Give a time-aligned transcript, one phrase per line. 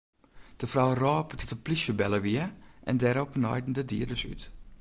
[0.57, 2.45] De frou rôp dat de plysje belle wie
[2.89, 4.41] en dêrop naaiden de dieders út.